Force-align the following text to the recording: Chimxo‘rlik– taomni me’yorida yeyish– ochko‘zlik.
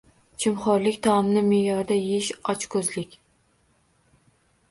Chimxo‘rlik– 0.43 0.95
taomni 1.07 1.43
me’yorida 1.49 1.97
yeyish– 1.99 2.29
ochko‘zlik. 2.53 3.13